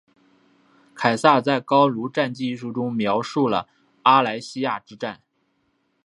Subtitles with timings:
[0.95, 3.67] 凯撒在高卢战记一书中描述了
[4.01, 5.21] 阿莱西亚之战。